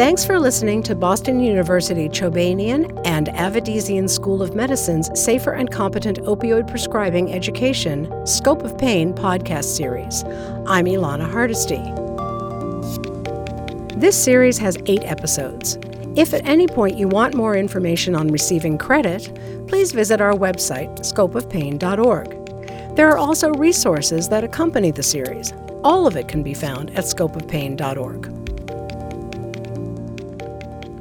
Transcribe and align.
Thanks 0.00 0.24
for 0.24 0.40
listening 0.40 0.82
to 0.84 0.94
Boston 0.94 1.40
University 1.40 2.08
Chobanian 2.08 3.02
and 3.04 3.26
Avedisian 3.26 4.08
School 4.08 4.40
of 4.42 4.54
Medicine's 4.54 5.10
Safer 5.22 5.50
and 5.50 5.70
Competent 5.70 6.20
Opioid 6.20 6.66
Prescribing 6.66 7.34
Education 7.34 8.10
Scope 8.26 8.62
of 8.62 8.78
Pain 8.78 9.12
podcast 9.12 9.76
series. 9.76 10.24
I'm 10.66 10.86
Ilana 10.86 11.30
Hardesty. 11.30 11.82
This 13.94 14.16
series 14.16 14.56
has 14.56 14.78
eight 14.86 15.04
episodes. 15.04 15.78
If 16.16 16.32
at 16.32 16.46
any 16.46 16.66
point 16.66 16.96
you 16.96 17.06
want 17.06 17.34
more 17.34 17.54
information 17.54 18.14
on 18.14 18.28
receiving 18.28 18.78
credit, 18.78 19.30
please 19.68 19.92
visit 19.92 20.22
our 20.22 20.32
website, 20.32 21.00
scopeofpain.org. 21.00 22.96
There 22.96 23.10
are 23.10 23.18
also 23.18 23.52
resources 23.52 24.30
that 24.30 24.44
accompany 24.44 24.92
the 24.92 25.02
series. 25.02 25.52
All 25.84 26.06
of 26.06 26.16
it 26.16 26.26
can 26.26 26.42
be 26.42 26.54
found 26.54 26.88
at 26.96 27.04
scopeofpain.org. 27.04 28.49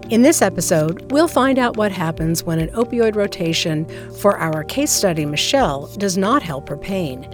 In 0.09 0.23
this 0.23 0.41
episode, 0.41 1.11
we'll 1.11 1.27
find 1.27 1.59
out 1.59 1.77
what 1.77 1.91
happens 1.91 2.43
when 2.43 2.57
an 2.57 2.69
opioid 2.69 3.15
rotation 3.15 3.85
for 4.15 4.39
our 4.39 4.63
case 4.63 4.89
study, 4.89 5.23
Michelle, 5.23 5.85
does 5.97 6.17
not 6.17 6.41
help 6.41 6.67
her 6.67 6.77
pain. 6.77 7.25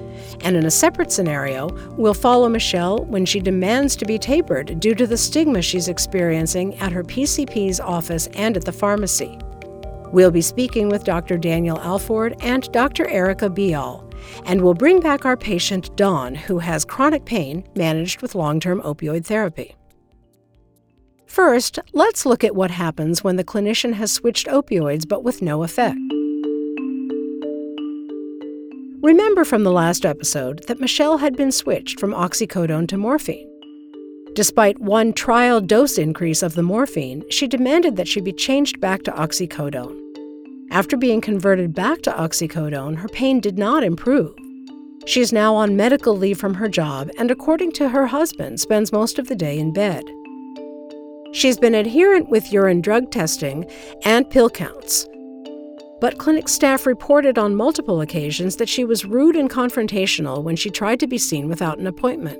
And 0.42 0.58
in 0.58 0.66
a 0.66 0.72
separate 0.72 1.10
scenario, 1.10 1.70
we'll 1.96 2.14
follow 2.14 2.50
Michelle 2.50 3.06
when 3.06 3.26
she 3.26 3.40
demands 3.40 3.96
to 3.96 4.06
be 4.06 4.18
tapered 4.18 4.82
due 4.82 4.94
to 4.94 5.08
the 5.08 5.16
stigma 5.16 5.62
she's 5.62 5.88
experiencing 5.88 6.76
at 6.80 6.92
her 6.92 7.02
PCP's 7.02 7.80
office 7.80 8.28
and 8.34 8.58
at 8.58 8.66
the 8.66 8.74
pharmacy. 8.74 9.40
We'll 10.12 10.30
be 10.30 10.42
speaking 10.42 10.90
with 10.90 11.06
Dr. 11.06 11.38
Daniel 11.38 11.80
Alford 11.80 12.36
and 12.42 12.70
Dr. 12.74 13.08
Erica 13.08 13.50
Bial, 13.50 14.06
and 14.48 14.60
we'll 14.60 14.74
bring 14.74 15.00
back 15.00 15.24
our 15.24 15.38
patient 15.38 15.96
Dawn, 15.96 16.36
who 16.36 16.60
has 16.60 16.84
chronic 16.84 17.24
pain 17.24 17.66
managed 17.78 18.22
with 18.22 18.36
long 18.36 18.60
term 18.60 18.82
opioid 18.82 19.26
therapy. 19.26 19.76
First, 21.36 21.80
let's 21.92 22.26
look 22.26 22.46
at 22.46 22.56
what 22.56 22.72
happens 22.72 23.22
when 23.22 23.36
the 23.36 23.44
clinician 23.44 23.92
has 23.96 24.10
switched 24.10 24.48
opioids 24.48 25.06
but 25.06 25.22
with 25.22 25.42
no 25.42 25.64
effect. 25.64 26.00
Remember 29.04 29.44
from 29.44 29.66
the 29.66 29.72
last 29.74 30.06
episode 30.06 30.64
that 30.68 30.80
Michelle 30.80 31.18
had 31.18 31.36
been 31.36 31.52
switched 31.52 32.00
from 32.00 32.14
oxycodone 32.14 32.88
to 32.88 32.96
morphine. 32.96 33.50
Despite 34.34 34.80
one 34.80 35.12
trial 35.12 35.60
dose 35.60 35.98
increase 35.98 36.42
of 36.42 36.56
the 36.56 36.64
morphine, 36.64 37.26
she 37.30 37.48
demanded 37.48 37.98
that 37.98 38.08
she 38.08 38.22
be 38.22 38.32
changed 38.32 38.80
back 38.80 39.04
to 39.04 39.12
oxycodone. 39.12 40.00
After 40.72 40.96
being 40.96 41.20
converted 41.20 41.74
back 41.74 42.02
to 42.04 42.12
oxycodone, 42.12 42.96
her 42.96 43.10
pain 43.10 43.42
did 43.42 43.58
not 43.58 43.84
improve. 43.84 44.34
She 45.06 45.20
is 45.20 45.34
now 45.34 45.54
on 45.54 45.76
medical 45.76 46.18
leave 46.18 46.40
from 46.40 46.54
her 46.54 46.70
job 46.70 47.10
and, 47.20 47.30
according 47.30 47.74
to 47.74 47.90
her 47.90 48.08
husband, 48.08 48.62
spends 48.62 48.94
most 48.94 49.20
of 49.20 49.28
the 49.28 49.36
day 49.36 49.60
in 49.60 49.74
bed. 49.74 50.06
She's 51.36 51.58
been 51.58 51.76
adherent 51.76 52.30
with 52.30 52.54
urine 52.54 52.80
drug 52.80 53.12
testing 53.12 53.70
and 54.06 54.30
pill 54.30 54.50
counts. 54.50 55.06
But 56.00 56.18
clinic 56.18 56.48
staff 56.48 56.86
reported 56.86 57.38
on 57.38 57.58
multiple 57.58 58.00
occasions 58.00 58.56
that 58.56 58.70
she 58.70 58.86
was 58.86 59.04
rude 59.04 59.36
and 59.36 59.50
confrontational 59.50 60.42
when 60.42 60.56
she 60.56 60.70
tried 60.70 61.02
to 61.02 61.08
be 61.08 61.18
seen 61.18 61.50
without 61.50 61.78
an 61.78 61.88
appointment. 61.88 62.40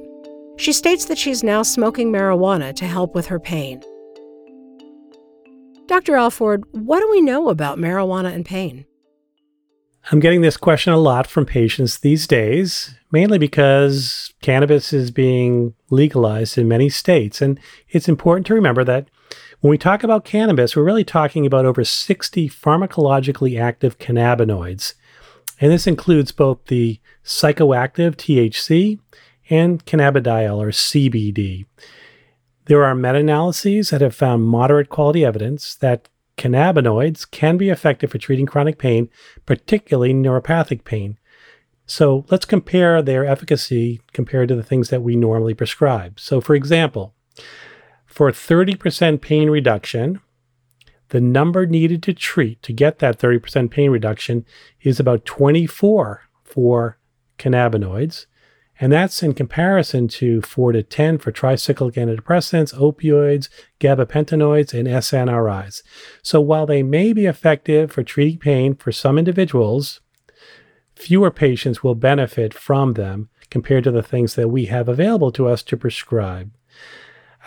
She 0.56 0.72
states 0.72 1.04
that 1.06 1.18
she's 1.18 1.44
now 1.44 1.62
smoking 1.62 2.10
marijuana 2.10 2.74
to 2.76 2.86
help 2.86 3.14
with 3.16 3.26
her 3.26 3.38
pain. 3.38 3.82
Dr. 5.88 6.16
Alford, 6.16 6.64
what 6.72 7.02
do 7.02 7.10
we 7.12 7.20
know 7.20 7.50
about 7.50 7.78
marijuana 7.78 8.34
and 8.34 8.46
pain? 8.46 8.86
I'm 10.12 10.20
getting 10.20 10.42
this 10.42 10.58
question 10.58 10.94
a 10.94 10.98
lot 10.98 11.26
from 11.26 11.48
patients 11.48 11.98
these 11.98 12.28
days, 12.28 12.94
mainly 13.12 13.40
because 13.40 14.34
cannabis 14.42 14.94
is 14.94 15.10
being 15.10 15.74
legalized 15.90 16.60
in 16.60 16.68
many 16.68 16.90
states. 16.90 17.42
And 17.42 17.60
it's 17.90 18.08
important 18.08 18.46
to 18.48 18.54
remember 18.54 18.84
that 18.84 19.08
when 19.62 19.72
we 19.72 19.80
talk 19.80 20.04
about 20.04 20.24
cannabis, 20.24 20.76
we're 20.76 20.84
really 20.84 21.04
talking 21.04 21.44
about 21.46 21.66
over 21.66 21.84
60 21.84 22.50
pharmacologically 22.50 23.60
active 23.60 23.98
cannabinoids. 23.98 24.94
And 25.60 25.72
this 25.72 25.88
includes 25.88 26.32
both 26.32 26.64
the 26.68 27.00
psychoactive 27.24 28.16
THC 28.16 29.00
and 29.50 29.84
cannabidiol 29.86 30.58
or 30.58 30.68
CBD. 30.68 31.66
There 32.66 32.84
are 32.84 32.94
meta 32.94 33.20
analyses 33.20 33.90
that 33.90 34.02
have 34.02 34.16
found 34.16 34.44
moderate 34.44 34.90
quality 34.90 35.26
evidence 35.26 35.74
that 35.76 36.10
cannabinoids 36.38 37.30
can 37.30 37.58
be 37.58 37.70
effective 37.70 38.12
for 38.12 38.18
treating 38.18 38.46
chronic 38.46 38.78
pain, 38.78 39.10
particularly 39.46 40.14
neuropathic 40.14 40.84
pain. 40.84 41.18
So 41.86 42.26
let's 42.30 42.46
compare 42.46 43.02
their 43.02 43.26
efficacy 43.26 44.02
compared 44.12 44.50
to 44.50 44.56
the 44.56 44.64
things 44.64 44.90
that 44.90 45.04
we 45.04 45.16
normally 45.16 45.54
prescribe. 45.54 46.20
So, 46.20 46.42
for 46.42 46.56
example, 46.56 47.14
for 48.06 48.32
30% 48.32 49.22
pain 49.22 49.50
reduction, 49.50 50.20
the 51.10 51.22
number 51.22 51.66
needed 51.66 52.02
to 52.04 52.14
treat 52.14 52.62
to 52.64 52.74
get 52.74 53.00
that 53.00 53.20
30% 53.20 53.70
pain 53.70 53.92
reduction 53.92 54.46
is 54.82 55.00
about 55.00 55.26
24 55.26 56.24
for 56.44 56.98
cannabinoids. 57.38 58.26
And 58.80 58.92
that's 58.92 59.24
in 59.24 59.34
comparison 59.34 60.08
to 60.10 60.42
4 60.42 60.74
to 60.74 60.84
10 60.84 61.20
for 61.20 61.32
tricyclic 61.32 61.94
antidepressants, 61.94 62.74
opioids, 62.74 63.48
gabapentinoids, 63.80 64.74
and 64.78 64.88
SNRIs. 64.88 65.82
So 66.22 66.42
while 66.42 66.66
they 66.66 66.84
may 66.84 67.14
be 67.14 67.26
effective 67.26 67.92
for 67.92 68.04
treating 68.04 68.38
pain 68.38 68.76
for 68.76 68.92
some 68.92 69.18
individuals, 69.18 70.02
fewer 70.96 71.32
patients 71.32 71.84
will 71.84 71.96
benefit 71.96 72.54
from 72.54 72.94
them 72.94 73.30
compared 73.50 73.86
to 73.86 73.92
the 73.92 74.04
things 74.04 74.36
that 74.36 74.50
we 74.50 74.66
have 74.66 74.90
available 74.90 75.32
to 75.32 75.48
us 75.48 75.64
to 75.64 75.78
prescribe. 75.78 76.52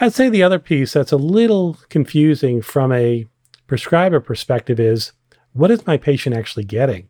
I'd 0.01 0.15
say 0.15 0.29
the 0.29 0.43
other 0.43 0.59
piece 0.59 0.93
that's 0.93 1.13
a 1.13 1.17
little 1.17 1.77
confusing 1.89 2.63
from 2.63 2.93
a 2.93 3.27
prescriber 3.67 4.21
perspective 4.21 4.81
is 4.81 5.13
what 5.53 5.71
is 5.71 5.87
my 5.87 5.97
patient 5.97 6.37
actually 6.37 6.65
getting? 6.65 7.09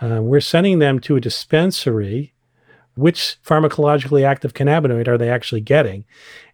Uh, 0.00 0.20
we're 0.22 0.40
sending 0.40 0.78
them 0.78 0.98
to 1.00 1.16
a 1.16 1.20
dispensary 1.20 2.34
which 2.94 3.38
pharmacologically 3.44 4.24
active 4.24 4.54
cannabinoid 4.54 5.08
are 5.08 5.18
they 5.18 5.30
actually 5.30 5.60
getting? 5.60 6.04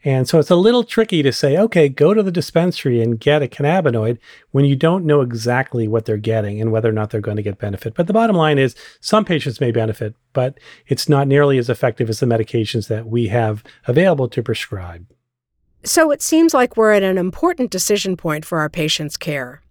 And 0.05 0.29
so 0.29 0.39
it's 0.39 0.51
a 0.51 0.57
little 0.57 0.85
tricky 0.85 1.23
to 1.23 1.33
say, 1.33 1.57
okay, 1.57 1.89
go 1.89 2.15
to 2.15 2.23
the 2.23 2.31
dispensary 2.31 3.03
and 3.03 3.19
get 3.19 3.43
a 3.43 3.49
cannabinoid 3.49 4.19
when 4.53 4.65
you 4.65 4.77
don't 4.77 5.05
know 5.05 5.21
exactly 5.21 5.89
what 5.89 6.05
they're 6.05 6.17
getting 6.17 6.61
and 6.61 6.71
whether 6.71 6.89
or 6.89 6.93
not 6.93 7.11
they're 7.11 7.21
going 7.21 7.39
to 7.39 7.43
get 7.43 7.59
benefit. 7.59 7.95
But 7.95 8.07
the 8.07 8.13
bottom 8.13 8.37
line 8.37 8.59
is 8.59 8.77
some 9.01 9.25
patients 9.25 9.61
may 9.61 9.73
benefit, 9.73 10.15
but 10.33 10.59
it's 10.87 11.09
not 11.09 11.27
nearly 11.27 11.59
as 11.59 11.69
effective 11.69 12.09
as 12.09 12.21
the 12.21 12.27
medications 12.27 12.89
that 12.89 13.07
we 13.07 13.29
have 13.29 13.65
available 13.87 14.29
to 14.29 14.43
prescribe. 14.43 15.07
So 15.83 16.11
it 16.11 16.23
seems 16.23 16.55
like 16.55 16.77
we're 16.77 16.93
at 16.93 17.03
an 17.03 17.19
important 17.19 17.71
decision 17.71 18.17
point 18.17 18.45
for 18.45 18.59
our 18.59 18.69
patient's 18.69 19.17
care. 19.17 19.63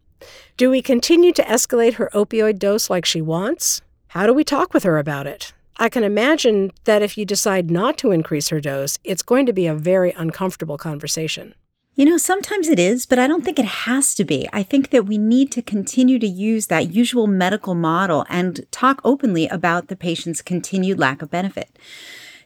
Do 0.57 0.69
we 0.69 0.81
continue 0.81 1.33
to 1.33 1.43
escalate 1.43 1.95
her 1.95 2.09
opioid 2.13 2.59
dose 2.59 2.89
like 2.89 3.05
she 3.05 3.21
wants? 3.21 3.81
How 4.07 4.25
do 4.25 4.33
we 4.33 4.43
talk 4.43 4.73
with 4.73 4.83
her 4.83 4.97
about 4.97 5.27
it? 5.27 5.53
I 5.77 5.89
can 5.89 6.03
imagine 6.03 6.71
that 6.85 7.01
if 7.01 7.17
you 7.17 7.25
decide 7.25 7.69
not 7.69 7.97
to 7.97 8.11
increase 8.11 8.47
her 8.49 8.61
dose, 8.61 8.97
it's 9.03 9.21
going 9.21 9.45
to 9.45 9.53
be 9.53 9.67
a 9.67 9.75
very 9.75 10.11
uncomfortable 10.13 10.77
conversation. 10.77 11.53
You 11.95 12.05
know, 12.05 12.17
sometimes 12.17 12.67
it 12.67 12.79
is, 12.79 13.05
but 13.05 13.19
I 13.19 13.27
don't 13.27 13.43
think 13.43 13.59
it 13.59 13.65
has 13.65 14.15
to 14.15 14.25
be. 14.25 14.47
I 14.51 14.63
think 14.63 14.89
that 14.89 15.05
we 15.05 15.17
need 15.17 15.51
to 15.53 15.61
continue 15.61 16.19
to 16.19 16.27
use 16.27 16.67
that 16.67 16.93
usual 16.93 17.27
medical 17.27 17.75
model 17.75 18.25
and 18.29 18.65
talk 18.71 19.01
openly 19.03 19.47
about 19.47 19.87
the 19.87 19.95
patient's 19.95 20.41
continued 20.41 20.99
lack 20.99 21.21
of 21.21 21.31
benefit. 21.31 21.77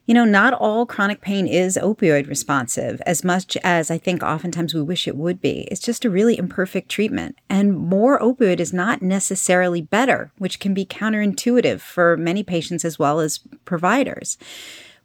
You 0.10 0.16
know, 0.16 0.26
not 0.26 0.56
all 0.56 0.88
chronic 0.88 1.22
pain 1.22 1.46
is 1.46 1.78
opioid 1.80 2.28
responsive 2.28 3.00
as 3.06 3.24
much 3.24 3.56
as 3.58 3.92
I 3.92 4.00
think 4.00 4.24
oftentimes 4.24 4.74
we 4.74 4.82
wish 4.82 5.08
it 5.08 5.16
would 5.16 5.40
be. 5.40 5.68
It's 5.70 5.80
just 5.80 6.04
a 6.04 6.10
really 6.10 6.36
imperfect 6.36 6.90
treatment. 6.90 7.38
And 7.48 7.78
more 7.78 8.20
opioid 8.20 8.60
is 8.60 8.74
not 8.74 9.04
necessarily 9.04 9.84
better, 9.84 10.32
which 10.40 10.60
can 10.60 10.74
be 10.74 10.84
counterintuitive 10.84 11.80
for 11.80 12.18
many 12.18 12.42
patients 12.42 12.84
as 12.84 12.98
well 12.98 13.20
as 13.20 13.42
providers. 13.66 14.40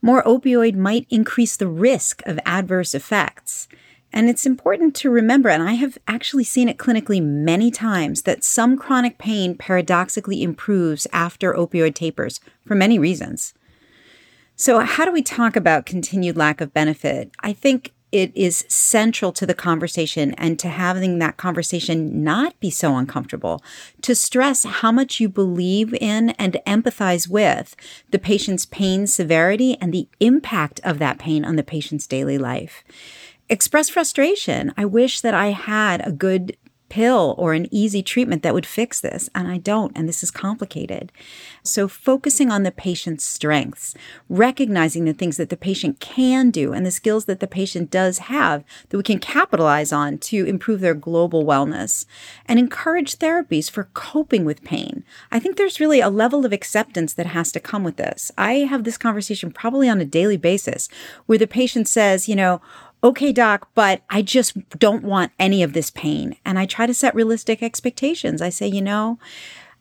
More 0.00 0.22
opioid 0.22 0.74
might 0.74 1.06
increase 1.10 1.58
the 1.58 1.68
risk 1.68 2.22
of 2.24 2.40
adverse 2.46 2.94
effects. 2.94 3.68
And 4.10 4.30
it's 4.30 4.46
important 4.46 4.94
to 4.96 5.10
remember, 5.10 5.50
and 5.50 5.62
I 5.62 5.74
have 5.74 5.98
actually 6.08 6.44
seen 6.44 6.66
it 6.66 6.78
clinically 6.78 7.22
many 7.22 7.70
times, 7.70 8.22
that 8.22 8.42
some 8.42 8.78
chronic 8.78 9.18
pain 9.18 9.54
paradoxically 9.54 10.42
improves 10.42 11.06
after 11.12 11.52
opioid 11.52 11.94
tapers 11.94 12.40
for 12.66 12.74
many 12.74 12.98
reasons. 12.98 13.52
So, 14.56 14.80
how 14.80 15.04
do 15.04 15.12
we 15.12 15.22
talk 15.22 15.56
about 15.56 15.84
continued 15.86 16.36
lack 16.36 16.60
of 16.60 16.72
benefit? 16.72 17.32
I 17.40 17.52
think 17.52 17.92
it 18.12 18.30
is 18.36 18.64
central 18.68 19.32
to 19.32 19.44
the 19.44 19.54
conversation 19.54 20.34
and 20.34 20.56
to 20.60 20.68
having 20.68 21.18
that 21.18 21.36
conversation 21.36 22.22
not 22.22 22.58
be 22.60 22.70
so 22.70 22.96
uncomfortable, 22.96 23.60
to 24.02 24.14
stress 24.14 24.62
how 24.62 24.92
much 24.92 25.18
you 25.18 25.28
believe 25.28 25.92
in 25.94 26.30
and 26.30 26.56
empathize 26.64 27.28
with 27.28 27.74
the 28.10 28.18
patient's 28.20 28.64
pain 28.64 29.08
severity 29.08 29.76
and 29.80 29.92
the 29.92 30.08
impact 30.20 30.80
of 30.84 31.00
that 31.00 31.18
pain 31.18 31.44
on 31.44 31.56
the 31.56 31.64
patient's 31.64 32.06
daily 32.06 32.38
life. 32.38 32.84
Express 33.48 33.88
frustration. 33.88 34.72
I 34.76 34.84
wish 34.84 35.20
that 35.20 35.34
I 35.34 35.48
had 35.48 36.06
a 36.06 36.12
good 36.12 36.56
pill 36.88 37.34
or 37.38 37.54
an 37.54 37.68
easy 37.70 38.02
treatment 38.02 38.42
that 38.42 38.54
would 38.54 38.66
fix 38.66 39.00
this, 39.00 39.28
and 39.34 39.48
I 39.48 39.58
don't, 39.58 39.92
and 39.96 40.08
this 40.08 40.22
is 40.22 40.30
complicated. 40.30 41.10
So, 41.62 41.88
focusing 41.88 42.50
on 42.50 42.62
the 42.62 42.70
patient's 42.70 43.24
strengths, 43.24 43.94
recognizing 44.28 45.04
the 45.04 45.12
things 45.12 45.36
that 45.36 45.48
the 45.48 45.56
patient 45.56 46.00
can 46.00 46.50
do 46.50 46.72
and 46.72 46.84
the 46.84 46.90
skills 46.90 47.24
that 47.24 47.40
the 47.40 47.46
patient 47.46 47.90
does 47.90 48.18
have 48.18 48.64
that 48.88 48.96
we 48.96 49.02
can 49.02 49.18
capitalize 49.18 49.92
on 49.92 50.18
to 50.18 50.44
improve 50.44 50.80
their 50.80 50.94
global 50.94 51.44
wellness, 51.44 52.06
and 52.46 52.58
encourage 52.58 53.18
therapies 53.18 53.70
for 53.70 53.88
coping 53.94 54.44
with 54.44 54.64
pain. 54.64 55.04
I 55.32 55.38
think 55.38 55.56
there's 55.56 55.80
really 55.80 56.00
a 56.00 56.08
level 56.08 56.44
of 56.44 56.52
acceptance 56.52 57.14
that 57.14 57.26
has 57.26 57.50
to 57.52 57.60
come 57.60 57.84
with 57.84 57.96
this. 57.96 58.30
I 58.38 58.58
have 58.70 58.84
this 58.84 58.98
conversation 58.98 59.50
probably 59.50 59.88
on 59.88 60.00
a 60.00 60.04
daily 60.04 60.36
basis 60.36 60.88
where 61.26 61.38
the 61.38 61.46
patient 61.46 61.88
says, 61.88 62.28
you 62.28 62.36
know, 62.36 62.60
okay, 63.04 63.32
doc, 63.32 63.68
but 63.74 64.02
I 64.08 64.22
just 64.22 64.56
don't 64.78 65.04
want 65.04 65.32
any 65.38 65.62
of 65.62 65.74
this 65.74 65.90
pain. 65.90 66.36
And 66.44 66.58
I 66.58 66.64
try 66.64 66.86
to 66.86 66.94
set 66.94 67.14
realistic 67.14 67.62
expectations. 67.62 68.40
I 68.40 68.48
say, 68.48 68.66
you 68.66 68.80
know, 68.80 69.18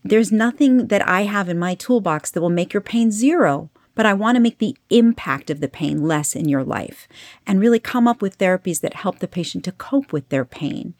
there's 0.03 0.31
nothing 0.31 0.87
that 0.87 1.07
I 1.07 1.21
have 1.21 1.47
in 1.47 1.57
my 1.57 1.75
toolbox 1.75 2.29
that 2.31 2.41
will 2.41 2.49
make 2.49 2.73
your 2.73 2.81
pain 2.81 3.09
zero, 3.09 3.69
but 3.95 4.05
I 4.05 4.13
want 4.13 4.35
to 4.35 4.41
make 4.41 4.57
the 4.57 4.75
impact 4.89 5.49
of 5.49 5.61
the 5.61 5.69
pain 5.69 6.03
less 6.03 6.35
in 6.35 6.49
your 6.49 6.63
life 6.63 7.07
and 7.47 7.61
really 7.61 7.79
come 7.79 8.07
up 8.07 8.21
with 8.21 8.37
therapies 8.37 8.81
that 8.81 8.95
help 8.95 9.19
the 9.19 9.27
patient 9.27 9.63
to 9.63 9.71
cope 9.71 10.11
with 10.11 10.27
their 10.27 10.43
pain. 10.43 10.93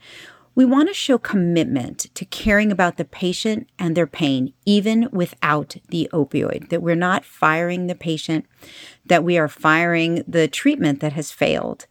We 0.56 0.66
want 0.66 0.88
to 0.88 0.94
show 0.94 1.18
commitment 1.18 2.14
to 2.14 2.26
caring 2.26 2.72
about 2.72 2.98
the 2.98 3.06
patient 3.06 3.68
and 3.80 3.96
their 3.96 4.06
pain, 4.06 4.54
even 4.66 5.10
without 5.12 5.76
the 5.90 6.08
opioid, 6.14 6.70
that 6.70 6.84
we're 6.84 6.96
not 6.96 7.26
firing 7.26 7.88
the 7.88 7.96
patient, 7.96 8.46
that 9.06 9.24
we 9.24 9.38
are 9.38 9.48
firing 9.48 10.24
the 10.28 10.48
treatment 10.48 11.00
that 11.00 11.14
has 11.14 11.32
failed. 11.32 11.88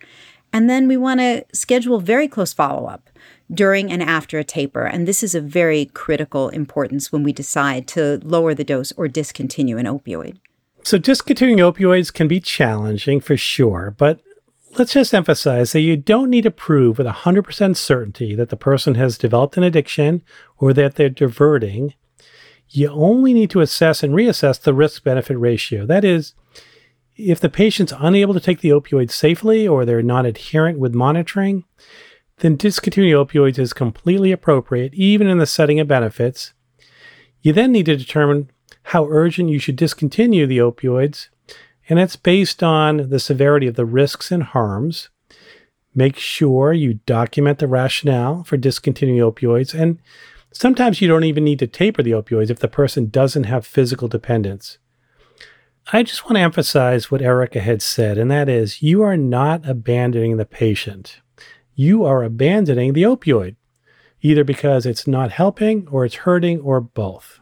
And 0.53 0.71
then 0.71 0.87
we 0.87 0.97
want 0.97 1.19
to 1.19 1.45
schedule 1.53 1.99
very 1.99 2.29
close 2.29 2.53
follow 2.53 2.87
up 2.87 3.11
during 3.53 3.91
and 3.91 4.03
after 4.03 4.39
a 4.39 4.45
taper. 4.45 4.85
And 4.85 5.09
this 5.09 5.25
is 5.25 5.35
a 5.35 5.41
very 5.41 5.87
critical 5.87 6.49
importance 6.51 7.11
when 7.11 7.25
we 7.25 7.33
decide 7.33 7.89
to 7.89 8.21
lower 8.23 8.55
the 8.55 8.65
dose 8.65 8.93
or 8.93 9.09
discontinue 9.09 9.79
an 9.79 9.87
opioid. 9.87 10.39
So, 10.85 10.99
discontinuing 10.99 11.59
opioids 11.59 12.13
can 12.13 12.29
be 12.29 12.41
challenging 12.41 13.21
for 13.21 13.37
sure, 13.37 13.95
but 13.97 14.21
let's 14.79 14.93
just 14.93 15.13
emphasize 15.13 15.73
that 15.73 15.81
you 15.81 15.97
don't 15.97 16.31
need 16.31 16.43
to 16.43 16.51
prove 16.51 16.99
with 16.99 17.07
100% 17.07 17.77
certainty 17.77 18.35
that 18.35 18.49
the 18.49 18.57
person 18.57 18.95
has 18.95 19.19
developed 19.19 19.57
an 19.57 19.63
addiction 19.63 20.23
or 20.59 20.73
that 20.73 20.95
they're 20.95 21.09
diverting. 21.09 21.95
You 22.69 22.89
only 22.89 23.35
need 23.35 23.51
to 23.51 23.61
assess 23.61 24.03
and 24.03 24.15
reassess 24.15 24.61
the 24.61 24.73
risk 24.73 25.05
benefit 25.05 25.37
ratio. 25.37 25.85
That 25.85 26.05
is, 26.05 26.35
if 27.17 27.39
the 27.39 27.51
patient's 27.51 27.93
unable 27.99 28.33
to 28.33 28.41
take 28.41 28.61
the 28.61 28.71
opioid 28.71 29.11
safely 29.11 29.69
or 29.69 29.85
they're 29.85 30.03
not 30.03 30.25
adherent 30.25 30.79
with 30.79 30.95
monitoring, 30.95 31.65
then 32.39 32.57
discontinuing 32.57 33.15
opioids 33.15 33.59
is 33.59 33.75
completely 33.75 34.33
appropriate, 34.33 34.95
even 34.95 35.27
in 35.27 35.39
the 35.39 35.47
setting 35.47 35.81
of 35.81 35.87
benefits. 35.87 36.55
You 37.43 37.53
then 37.53 37.73
need 37.73 37.87
to 37.87 37.97
determine 37.97 38.51
how 38.85 39.07
urgent 39.09 39.51
you 39.51 39.59
should 39.59 39.77
discontinue 39.77 40.47
the 40.47 40.59
opioids 40.59 41.29
and 41.89 41.99
it's 41.99 42.17
based 42.17 42.63
on 42.63 43.09
the 43.09 43.21
severity 43.21 43.67
of 43.67 43.75
the 43.75 43.85
risks 43.85 44.31
and 44.31 44.43
harms. 44.43 45.09
Make 45.95 46.17
sure 46.17 46.73
you 46.73 46.95
document 47.07 47.59
the 47.59 47.67
rationale 47.67 48.45
for 48.45 48.57
discontinuing 48.57 49.21
opioids. 49.21 49.79
And 49.79 49.99
sometimes 50.53 51.01
you 51.01 51.09
don't 51.09 51.25
even 51.25 51.45
need 51.45 51.59
to 51.59 51.67
taper 51.67 52.03
the 52.03 52.13
opioids 52.13 52.51
if 52.51 52.61
the 52.61 52.69
person 52.69 53.11
doesn't 53.11 53.45
have 53.45 53.67
physical 53.67 54.09
dependence. 54.09 54.79
I 55.93 56.03
just 56.03 56.25
want 56.25 56.37
to 56.37 56.41
emphasize 56.41 57.11
what 57.11 57.23
Erica 57.23 57.61
had 57.61 57.83
said, 57.83 58.17
and 58.17 58.31
that 58.31 58.49
is 58.49 58.83
you 58.83 59.03
are 59.03 59.17
not 59.17 59.69
abandoning 59.69 60.37
the 60.37 60.47
patient. 60.47 61.21
You 61.75 62.05
are 62.05 62.23
abandoning 62.23 62.93
the 62.93 63.03
opioid, 63.03 63.57
either 64.21 64.45
because 64.45 64.87
it's 64.87 65.07
not 65.07 65.33
helping 65.33 65.89
or 65.89 66.05
it's 66.05 66.15
hurting 66.15 66.61
or 66.61 66.81
both. 66.81 67.41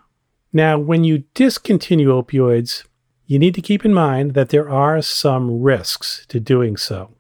Now, 0.52 0.78
when 0.78 1.04
you 1.04 1.24
discontinue 1.34 2.08
opioids, 2.08 2.84
you 3.30 3.38
need 3.38 3.54
to 3.54 3.62
keep 3.62 3.84
in 3.84 3.94
mind 3.94 4.34
that 4.34 4.48
there 4.48 4.68
are 4.68 5.00
some 5.00 5.62
risks 5.62 6.26
to 6.26 6.40
doing 6.40 6.76
so. 6.76 7.12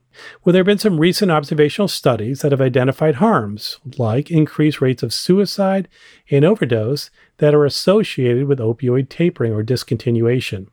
Well, 0.42 0.52
there 0.52 0.58
have 0.58 0.66
been 0.66 0.76
some 0.76 0.98
recent 0.98 1.30
observational 1.30 1.86
studies 1.86 2.40
that 2.40 2.50
have 2.50 2.60
identified 2.60 3.14
harms, 3.14 3.78
like 3.96 4.28
increased 4.28 4.80
rates 4.80 5.04
of 5.04 5.14
suicide 5.14 5.86
and 6.28 6.44
overdose, 6.44 7.10
that 7.36 7.54
are 7.54 7.64
associated 7.64 8.48
with 8.48 8.58
opioid 8.58 9.08
tapering 9.08 9.52
or 9.52 9.62
discontinuation. 9.62 10.66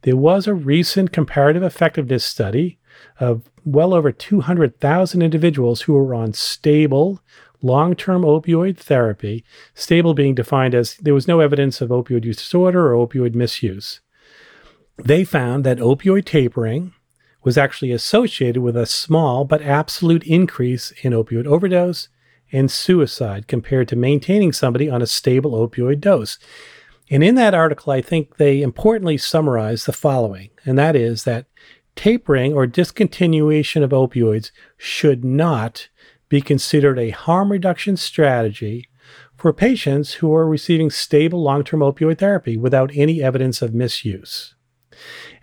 There 0.00 0.16
was 0.16 0.46
a 0.46 0.54
recent 0.54 1.12
comparative 1.12 1.62
effectiveness 1.62 2.24
study 2.24 2.78
of 3.20 3.50
well 3.66 3.92
over 3.92 4.10
200,000 4.10 5.20
individuals 5.20 5.82
who 5.82 5.92
were 5.92 6.14
on 6.14 6.32
stable, 6.32 7.20
long 7.60 7.94
term 7.94 8.22
opioid 8.22 8.78
therapy, 8.78 9.44
stable 9.74 10.14
being 10.14 10.34
defined 10.34 10.74
as 10.74 10.94
there 10.94 11.12
was 11.12 11.28
no 11.28 11.40
evidence 11.40 11.82
of 11.82 11.90
opioid 11.90 12.24
use 12.24 12.38
disorder 12.38 12.94
or 12.94 13.06
opioid 13.06 13.34
misuse 13.34 14.00
they 14.96 15.24
found 15.24 15.64
that 15.64 15.78
opioid 15.78 16.24
tapering 16.24 16.92
was 17.42 17.58
actually 17.58 17.90
associated 17.90 18.62
with 18.62 18.76
a 18.76 18.86
small 18.86 19.44
but 19.44 19.62
absolute 19.62 20.24
increase 20.24 20.92
in 21.02 21.12
opioid 21.12 21.46
overdose 21.46 22.08
and 22.52 22.70
suicide 22.70 23.48
compared 23.48 23.88
to 23.88 23.96
maintaining 23.96 24.52
somebody 24.52 24.88
on 24.88 25.02
a 25.02 25.06
stable 25.06 25.52
opioid 25.52 26.00
dose. 26.00 26.38
And 27.10 27.24
in 27.24 27.34
that 27.34 27.54
article, 27.54 27.92
I 27.92 28.00
think 28.00 28.36
they 28.36 28.62
importantly 28.62 29.18
summarize 29.18 29.84
the 29.84 29.92
following, 29.92 30.50
and 30.64 30.78
that 30.78 30.94
is 30.94 31.24
that 31.24 31.46
tapering 31.96 32.54
or 32.54 32.66
discontinuation 32.66 33.82
of 33.82 33.90
opioids 33.90 34.50
should 34.76 35.24
not 35.24 35.88
be 36.28 36.40
considered 36.40 36.98
a 36.98 37.10
harm 37.10 37.52
reduction 37.52 37.96
strategy 37.96 38.88
for 39.36 39.52
patients 39.52 40.14
who 40.14 40.32
are 40.34 40.46
receiving 40.46 40.88
stable 40.88 41.42
long 41.42 41.64
term 41.64 41.80
opioid 41.80 42.18
therapy 42.18 42.56
without 42.56 42.90
any 42.94 43.22
evidence 43.22 43.60
of 43.60 43.74
misuse. 43.74 44.54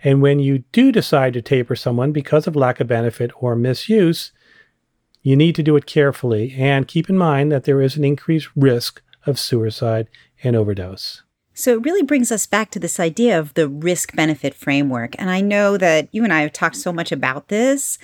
And 0.02 0.22
when 0.22 0.38
you 0.38 0.64
do 0.72 0.92
decide 0.92 1.34
to 1.34 1.42
taper 1.42 1.76
someone 1.76 2.12
because 2.12 2.46
of 2.46 2.56
lack 2.56 2.80
of 2.80 2.86
benefit 2.86 3.30
or 3.36 3.54
misuse, 3.56 4.32
you 5.22 5.36
need 5.36 5.54
to 5.56 5.62
do 5.62 5.76
it 5.76 5.86
carefully 5.86 6.54
and 6.56 6.88
keep 6.88 7.10
in 7.10 7.18
mind 7.18 7.52
that 7.52 7.64
there 7.64 7.82
is 7.82 7.96
an 7.96 8.04
increased 8.04 8.48
risk 8.56 9.02
of 9.26 9.38
suicide 9.38 10.08
and 10.42 10.56
overdose. 10.56 11.22
So 11.52 11.74
it 11.74 11.84
really 11.84 12.02
brings 12.02 12.32
us 12.32 12.46
back 12.46 12.70
to 12.70 12.78
this 12.78 12.98
idea 12.98 13.38
of 13.38 13.52
the 13.52 13.68
risk 13.68 14.16
benefit 14.16 14.54
framework. 14.54 15.14
And 15.18 15.28
I 15.28 15.42
know 15.42 15.76
that 15.76 16.08
you 16.10 16.24
and 16.24 16.32
I 16.32 16.40
have 16.40 16.54
talked 16.54 16.76
so 16.76 16.92
much 16.92 17.12
about 17.12 17.48
this 17.48 17.98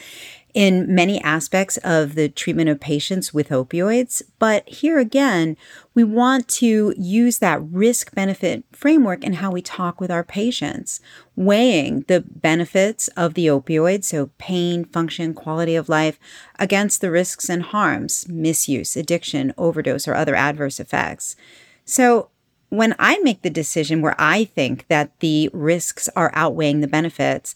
in 0.57 0.93
many 0.93 1.21
aspects 1.21 1.77
of 1.85 2.15
the 2.15 2.31
treatment 2.31 2.71
of 2.71 2.81
patients 2.81 3.35
with 3.35 3.51
opioids. 3.51 4.23
But 4.39 4.67
here 4.67 4.99
again, 4.99 5.59
we 5.95 6.03
want 6.03 6.49
to 6.49 6.95
use 6.97 7.41
that 7.41 7.63
risk 7.63 8.15
benefit 8.15 8.65
framework 8.73 9.23
in 9.23 9.35
how 9.35 9.51
we 9.51 9.61
talk 9.61 10.01
with 10.01 10.11
our 10.11 10.25
patients, 10.25 10.99
weighing 11.37 12.07
the 12.09 12.23
benefits 12.23 13.09
of 13.09 13.35
the 13.35 13.49
opioid, 13.49 14.03
so 14.03 14.31
pain, 14.39 14.87
function, 14.87 15.35
quality 15.35 15.77
of 15.77 15.91
life, 15.91 16.19
against 16.59 17.03
the 17.03 17.11
risks 17.11 17.51
and 17.51 17.65
harms, 17.65 18.27
misuse, 18.27 18.97
addiction, 18.97 19.53
overdose, 19.59 20.09
or 20.09 20.15
other 20.15 20.35
adverse 20.35 20.81
effects. 20.81 21.37
So 21.85 22.31
when 22.69 22.95
I 22.99 23.19
make 23.19 23.43
the 23.43 23.51
decision 23.51 24.01
where 24.01 24.17
I 24.19 24.45
think 24.45 24.89
that 24.89 25.21
the 25.21 25.51
risks 25.53 26.09
are 26.17 26.33
outweighing 26.35 26.81
the 26.81 26.89
benefits, 26.89 27.55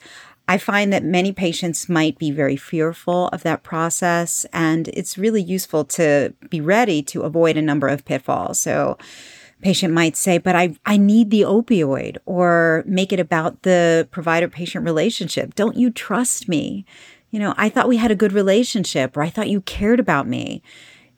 I 0.51 0.59
find 0.59 0.93
that 0.93 1.05
many 1.05 1.31
patients 1.33 1.89
might 1.89 2.19
be 2.19 2.33
very 2.33 2.57
fearful 2.57 3.29
of 3.29 3.45
that 3.45 3.63
process, 3.63 4.45
and 4.53 4.89
it's 4.89 5.17
really 5.17 5.41
useful 5.41 5.85
to 5.85 6.35
be 6.49 6.61
ready 6.61 7.05
to 7.05 7.23
avoid 7.23 7.57
a 7.57 7.63
number 7.63 7.87
of 7.87 8.05
pitfalls. 8.05 8.59
So, 8.59 8.99
patient 9.63 9.95
might 9.95 10.17
say, 10.17 10.39
but 10.39 10.57
I, 10.57 10.75
I 10.85 10.97
need 10.97 11.31
the 11.31 11.43
opioid, 11.43 12.17
or 12.27 12.83
make 12.85 13.13
it 13.13 13.21
about 13.21 13.63
the 13.63 14.09
provider 14.11 14.49
patient 14.49 14.85
relationship. 14.85 15.55
Don't 15.55 15.77
you 15.77 15.89
trust 15.89 16.49
me? 16.49 16.85
You 17.31 17.39
know, 17.39 17.55
I 17.57 17.69
thought 17.69 17.87
we 17.87 17.99
had 17.99 18.11
a 18.11 18.17
good 18.17 18.33
relationship, 18.33 19.17
or 19.17 19.23
I 19.23 19.31
thought 19.31 19.51
you 19.51 19.61
cared 19.61 20.01
about 20.01 20.27
me 20.27 20.65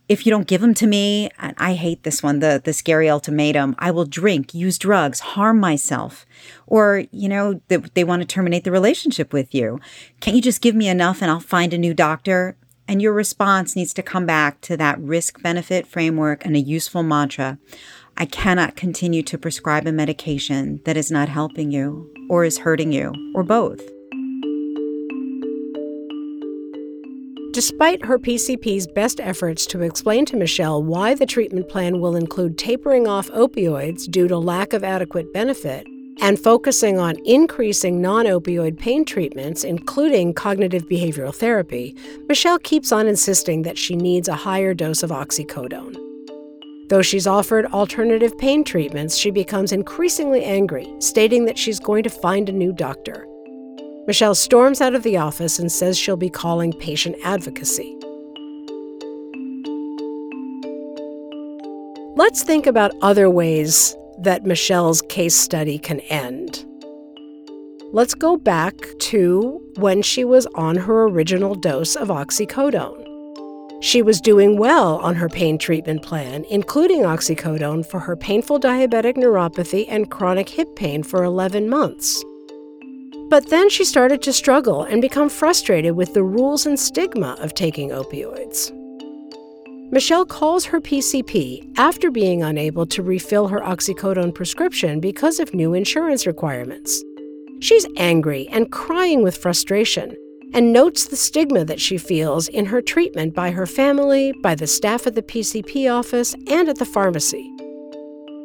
if 0.08 0.26
you 0.26 0.30
don't 0.30 0.46
give 0.46 0.60
them 0.60 0.74
to 0.74 0.86
me, 0.86 1.30
and 1.38 1.54
I 1.58 1.74
hate 1.74 2.02
this 2.02 2.22
one, 2.22 2.40
the 2.40 2.60
the 2.62 2.72
scary 2.72 3.08
ultimatum, 3.08 3.74
I 3.78 3.90
will 3.90 4.04
drink, 4.04 4.52
use 4.52 4.78
drugs, 4.78 5.20
harm 5.20 5.60
myself. 5.60 6.26
Or, 6.66 7.04
you 7.12 7.28
know, 7.28 7.60
they, 7.68 7.76
they 7.78 8.04
want 8.04 8.22
to 8.22 8.26
terminate 8.26 8.64
the 8.64 8.72
relationship 8.72 9.32
with 9.32 9.54
you. 9.54 9.80
Can't 10.20 10.36
you 10.36 10.42
just 10.42 10.60
give 10.60 10.74
me 10.74 10.88
enough 10.88 11.22
and 11.22 11.30
I'll 11.30 11.40
find 11.40 11.72
a 11.72 11.78
new 11.78 11.94
doctor? 11.94 12.56
And 12.88 13.00
your 13.00 13.12
response 13.12 13.76
needs 13.76 13.94
to 13.94 14.02
come 14.02 14.26
back 14.26 14.60
to 14.62 14.76
that 14.76 14.98
risk 14.98 15.40
benefit 15.40 15.86
framework 15.86 16.44
and 16.44 16.56
a 16.56 16.60
useful 16.60 17.02
mantra. 17.02 17.58
I 18.16 18.26
cannot 18.26 18.76
continue 18.76 19.22
to 19.22 19.38
prescribe 19.38 19.86
a 19.86 19.92
medication 19.92 20.80
that 20.84 20.96
is 20.96 21.10
not 21.10 21.28
helping 21.28 21.70
you 21.70 22.12
or 22.28 22.44
is 22.44 22.58
hurting 22.58 22.92
you 22.92 23.32
or 23.34 23.44
both. 23.44 23.80
Despite 27.52 28.06
her 28.06 28.18
PCP's 28.18 28.86
best 28.86 29.20
efforts 29.20 29.66
to 29.66 29.82
explain 29.82 30.24
to 30.24 30.38
Michelle 30.38 30.82
why 30.82 31.14
the 31.14 31.26
treatment 31.26 31.68
plan 31.68 32.00
will 32.00 32.16
include 32.16 32.56
tapering 32.56 33.06
off 33.06 33.28
opioids 33.28 34.10
due 34.10 34.26
to 34.26 34.38
lack 34.38 34.72
of 34.72 34.82
adequate 34.82 35.34
benefit, 35.34 35.86
and 36.22 36.38
focusing 36.38 36.98
on 36.98 37.16
increasing 37.26 38.00
non 38.00 38.24
opioid 38.24 38.78
pain 38.78 39.04
treatments, 39.04 39.64
including 39.64 40.32
cognitive 40.32 40.88
behavioral 40.88 41.34
therapy, 41.34 41.94
Michelle 42.26 42.58
keeps 42.58 42.90
on 42.90 43.06
insisting 43.06 43.62
that 43.62 43.76
she 43.76 43.96
needs 43.96 44.28
a 44.28 44.34
higher 44.34 44.72
dose 44.72 45.02
of 45.02 45.10
oxycodone. 45.10 45.94
Though 46.88 47.02
she's 47.02 47.26
offered 47.26 47.66
alternative 47.66 48.36
pain 48.38 48.64
treatments, 48.64 49.18
she 49.18 49.30
becomes 49.30 49.72
increasingly 49.72 50.42
angry, 50.42 50.90
stating 51.00 51.44
that 51.44 51.58
she's 51.58 51.80
going 51.80 52.04
to 52.04 52.10
find 52.10 52.48
a 52.48 52.52
new 52.52 52.72
doctor. 52.72 53.26
Michelle 54.06 54.34
storms 54.34 54.80
out 54.80 54.96
of 54.96 55.04
the 55.04 55.16
office 55.16 55.60
and 55.60 55.70
says 55.70 55.96
she'll 55.96 56.16
be 56.16 56.28
calling 56.28 56.72
patient 56.72 57.14
advocacy. 57.22 57.96
Let's 62.16 62.42
think 62.42 62.66
about 62.66 62.90
other 63.00 63.30
ways 63.30 63.96
that 64.18 64.44
Michelle's 64.44 65.02
case 65.02 65.36
study 65.36 65.78
can 65.78 66.00
end. 66.00 66.64
Let's 67.92 68.14
go 68.14 68.36
back 68.36 68.74
to 68.98 69.60
when 69.76 70.02
she 70.02 70.24
was 70.24 70.46
on 70.54 70.76
her 70.76 71.04
original 71.04 71.54
dose 71.54 71.94
of 71.94 72.08
oxycodone. 72.08 73.06
She 73.82 74.02
was 74.02 74.20
doing 74.20 74.58
well 74.58 74.96
on 74.98 75.14
her 75.14 75.28
pain 75.28 75.58
treatment 75.58 76.02
plan, 76.02 76.44
including 76.50 77.02
oxycodone 77.02 77.86
for 77.86 78.00
her 78.00 78.16
painful 78.16 78.58
diabetic 78.58 79.14
neuropathy 79.14 79.86
and 79.88 80.10
chronic 80.10 80.48
hip 80.48 80.74
pain 80.74 81.02
for 81.02 81.22
11 81.22 81.68
months. 81.68 82.24
But 83.32 83.48
then 83.48 83.70
she 83.70 83.86
started 83.86 84.20
to 84.24 84.32
struggle 84.34 84.82
and 84.82 85.00
become 85.00 85.30
frustrated 85.30 85.96
with 85.96 86.12
the 86.12 86.22
rules 86.22 86.66
and 86.66 86.78
stigma 86.78 87.34
of 87.40 87.54
taking 87.54 87.88
opioids. 87.88 88.70
Michelle 89.90 90.26
calls 90.26 90.66
her 90.66 90.82
PCP 90.82 91.72
after 91.78 92.10
being 92.10 92.42
unable 92.42 92.84
to 92.84 93.02
refill 93.02 93.48
her 93.48 93.60
oxycodone 93.60 94.34
prescription 94.34 95.00
because 95.00 95.40
of 95.40 95.54
new 95.54 95.72
insurance 95.72 96.26
requirements. 96.26 97.02
She's 97.60 97.86
angry 97.96 98.48
and 98.48 98.70
crying 98.70 99.22
with 99.22 99.38
frustration 99.38 100.14
and 100.52 100.70
notes 100.70 101.06
the 101.06 101.16
stigma 101.16 101.64
that 101.64 101.80
she 101.80 101.96
feels 101.96 102.48
in 102.48 102.66
her 102.66 102.82
treatment 102.82 103.34
by 103.34 103.52
her 103.52 103.64
family, 103.64 104.34
by 104.42 104.54
the 104.54 104.66
staff 104.66 105.06
at 105.06 105.14
the 105.14 105.22
PCP 105.22 105.90
office, 105.90 106.34
and 106.48 106.68
at 106.68 106.76
the 106.76 106.84
pharmacy. 106.84 107.50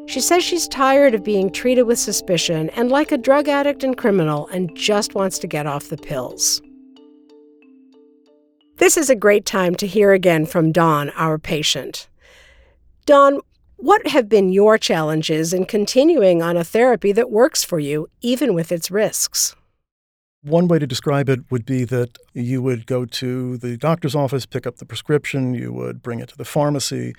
She 0.07 0.21
says 0.21 0.41
she's 0.41 0.69
tired 0.69 1.13
of 1.13 1.23
being 1.25 1.51
treated 1.51 1.83
with 1.83 1.99
suspicion 1.99 2.69
and 2.71 2.89
like 2.89 3.11
a 3.11 3.17
drug 3.17 3.49
addict 3.49 3.83
and 3.83 3.97
criminal 3.97 4.47
and 4.47 4.73
just 4.73 5.15
wants 5.15 5.37
to 5.39 5.47
get 5.47 5.67
off 5.67 5.89
the 5.89 5.97
pills. 5.97 6.61
This 8.77 8.95
is 8.95 9.09
a 9.09 9.15
great 9.15 9.45
time 9.45 9.75
to 9.75 9.85
hear 9.85 10.13
again 10.13 10.45
from 10.45 10.71
Dawn, 10.71 11.09
our 11.11 11.37
patient. 11.37 12.07
Dawn, 13.05 13.41
what 13.75 14.07
have 14.07 14.29
been 14.29 14.49
your 14.49 14.77
challenges 14.77 15.51
in 15.51 15.65
continuing 15.65 16.41
on 16.41 16.55
a 16.55 16.63
therapy 16.63 17.11
that 17.11 17.29
works 17.29 17.65
for 17.65 17.77
you, 17.77 18.07
even 18.21 18.53
with 18.53 18.71
its 18.71 18.89
risks? 18.89 19.55
One 20.41 20.69
way 20.69 20.79
to 20.79 20.87
describe 20.87 21.27
it 21.27 21.41
would 21.51 21.65
be 21.65 21.83
that 21.83 22.17
you 22.33 22.61
would 22.61 22.85
go 22.85 23.03
to 23.05 23.57
the 23.57 23.75
doctor's 23.75 24.15
office, 24.15 24.45
pick 24.45 24.65
up 24.65 24.77
the 24.77 24.85
prescription, 24.85 25.53
you 25.53 25.73
would 25.73 26.01
bring 26.01 26.21
it 26.21 26.29
to 26.29 26.37
the 26.37 26.45
pharmacy, 26.45 27.13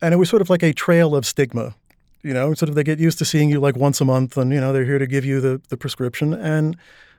and 0.00 0.14
it 0.14 0.16
was 0.16 0.30
sort 0.30 0.40
of 0.40 0.48
like 0.48 0.62
a 0.62 0.72
trail 0.72 1.14
of 1.14 1.26
stigma. 1.26 1.74
You 2.22 2.34
know, 2.34 2.52
sort 2.54 2.68
of 2.68 2.74
they 2.74 2.84
get 2.84 2.98
used 2.98 3.18
to 3.18 3.24
seeing 3.24 3.48
you 3.48 3.60
like 3.60 3.76
once 3.76 4.00
a 4.00 4.04
month, 4.04 4.36
and, 4.36 4.52
you 4.52 4.60
know, 4.60 4.72
they're 4.72 4.84
here 4.84 4.98
to 4.98 5.06
give 5.06 5.24
you 5.24 5.40
the, 5.40 5.60
the 5.68 5.76
prescription. 5.76 6.34
And 6.34 6.76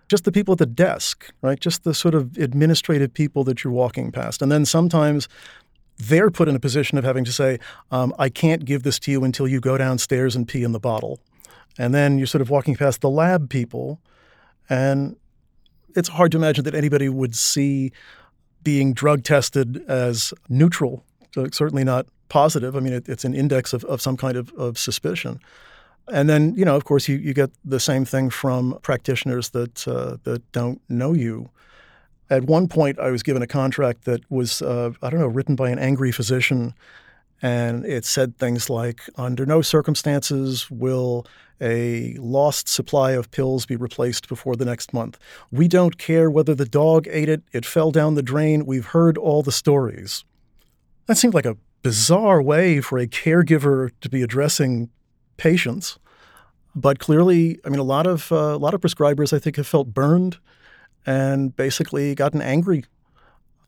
just 0.08 0.26
the 0.26 0.32
people 0.32 0.52
at 0.52 0.58
the 0.60 0.66
desk, 0.66 1.32
right? 1.42 1.60
Just 1.60 1.84
the 1.84 1.94
sort 1.94 2.14
of 2.14 2.38
administrative 2.38 3.14
people 3.14 3.44
that 3.46 3.64
you're 3.64 3.74
walking 3.74 4.12
past. 4.12 4.42
And 4.42 4.52
then 4.52 4.66
sometimes 4.66 5.28
they're 5.98 6.30
put 6.30 6.48
in 6.48 6.56
a 6.56 6.60
position 6.60 6.98
of 6.98 7.04
having 7.04 7.24
to 7.26 7.32
say, 7.32 7.60
um, 7.92 8.14
I 8.20 8.30
can't 8.30 8.66
give 8.66 8.84
this 8.84 9.00
to 9.00 9.12
you 9.12 9.24
until 9.24 9.48
you 9.48 9.60
go 9.60 9.78
downstairs 9.78 10.36
and 10.36 10.48
pee 10.48 10.64
in 10.64 10.72
the 10.72 10.80
bottle. 10.80 11.20
And 11.78 11.96
then 11.96 12.18
you're 12.18 12.28
sort 12.28 12.42
of 12.42 12.50
walking 12.50 12.76
past 12.76 13.02
the 13.02 13.10
lab 13.10 13.50
people, 13.50 14.02
and 14.70 15.16
it's 15.96 16.10
hard 16.10 16.32
to 16.34 16.38
imagine 16.38 16.66
that 16.66 16.76
anybody 16.76 17.08
would 17.08 17.36
see 17.36 17.92
being 18.64 18.94
drug 18.94 19.24
tested 19.24 19.84
as 19.88 20.34
neutral, 20.50 21.04
certainly 21.52 21.84
not 21.84 22.08
positive. 22.32 22.76
I 22.78 22.80
mean, 22.80 22.94
it, 22.94 23.10
it's 23.10 23.26
an 23.26 23.36
index 23.36 23.74
of, 23.74 23.84
of 23.84 24.02
some 24.02 24.18
kind 24.18 24.38
of, 24.38 24.52
of 24.54 24.78
suspicion. 24.78 25.40
And 26.12 26.30
then, 26.30 26.56
you 26.56 26.66
know, 26.66 26.76
of 26.76 26.86
course, 26.86 27.08
you, 27.08 27.18
you 27.18 27.34
get 27.34 27.52
the 27.64 27.80
same 27.80 28.06
thing 28.06 28.30
from 28.32 28.80
practitioners 28.82 29.50
that 29.50 29.88
uh, 29.88 30.18
that 30.24 30.42
don't 30.52 30.82
know 30.88 31.14
you. 31.14 31.50
At 32.30 32.46
one 32.46 32.68
point, 32.68 32.98
I 32.98 33.12
was 33.12 33.22
given 33.24 33.42
a 33.42 33.48
contract 33.48 34.06
that 34.06 34.22
was, 34.32 34.62
uh, 34.62 34.92
I 35.02 35.10
don't 35.10 35.20
know, 35.20 35.28
written 35.28 35.56
by 35.56 35.70
an 35.70 35.80
angry 35.80 36.12
physician, 36.12 36.74
and 37.42 37.86
it 37.86 38.06
said 38.06 38.38
things 38.38 38.70
like, 38.70 39.02
"Under 39.18 39.46
no 39.46 39.62
circumstances 39.62 40.72
will 40.72 41.26
a 41.60 42.16
lost 42.18 42.68
supply 42.68 43.12
of 43.12 43.30
pills 43.30 43.66
be 43.66 43.76
replaced 43.76 44.28
before 44.28 44.56
the 44.56 44.66
next 44.66 44.94
month. 44.94 45.20
We 45.52 45.68
don't 45.68 45.98
care 45.98 46.32
whether 46.32 46.56
the 46.56 46.70
dog 46.70 47.08
ate 47.12 47.30
it; 47.30 47.44
it 47.52 47.66
fell 47.66 47.92
down 47.92 48.16
the 48.16 48.24
drain. 48.34 48.66
We've 48.66 48.92
heard 48.98 49.18
all 49.18 49.44
the 49.44 49.52
stories." 49.52 50.24
That 51.08 51.18
seemed 51.18 51.34
like 51.34 51.46
a 51.46 51.58
bizarre 51.82 52.42
way 52.42 52.82
for 52.82 52.98
a 52.98 53.08
caregiver 53.08 53.92
to 54.02 54.10
be 54.10 54.22
addressing 54.22 54.90
patients. 55.38 55.98
But 56.76 57.00
clearly, 57.00 57.60
I 57.66 57.70
mean, 57.70 57.80
a 57.80 57.84
lot 57.84 58.08
of 58.08 58.32
uh, 58.32 58.36
a 58.36 58.58
lot 58.58 58.74
of 58.74 58.82
prescribers, 58.82 59.34
I 59.34 59.40
think, 59.40 59.58
have 59.58 59.68
felt 59.68 59.94
burned 59.94 60.38
and 61.06 61.56
basically 61.56 62.16
gotten 62.16 62.42
angry. 62.42 62.86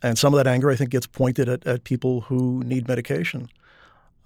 And 0.02 0.18
some 0.18 0.34
of 0.34 0.38
that 0.38 0.48
anger, 0.48 0.70
I 0.70 0.76
think, 0.76 0.90
gets 0.90 1.08
pointed 1.08 1.50
at, 1.50 1.66
at 1.66 1.84
people 1.84 2.22
who 2.22 2.62
need 2.64 2.88
medication. 2.88 3.50